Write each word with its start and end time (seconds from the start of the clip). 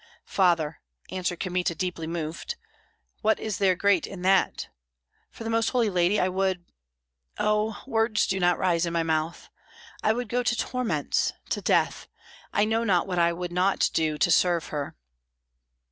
"Father," 0.25 0.81
answered 1.11 1.39
Kmita, 1.41 1.75
deeply 1.75 2.07
moved, 2.07 2.55
"what 3.21 3.39
is 3.39 3.59
there 3.59 3.75
great 3.75 4.07
in 4.07 4.23
that? 4.23 4.67
For 5.29 5.43
the 5.43 5.49
Most 5.51 5.69
Holy 5.69 5.91
Lady 5.91 6.19
I 6.19 6.27
would 6.27 6.65
Oh! 7.37 7.83
words 7.85 8.25
do 8.25 8.39
not 8.39 8.57
rise 8.57 8.87
in 8.87 8.93
my 8.93 9.03
mouth 9.03 9.47
I 10.01 10.11
would 10.13 10.27
go 10.27 10.41
to 10.41 10.55
torments, 10.55 11.33
to 11.51 11.61
death. 11.61 12.07
I 12.51 12.65
know 12.65 12.83
not 12.83 13.05
what 13.05 13.19
I 13.19 13.31
would 13.31 13.51
not 13.51 13.91
do 13.93 14.17
to 14.17 14.31
serve 14.31 14.69
Her." 14.69 14.95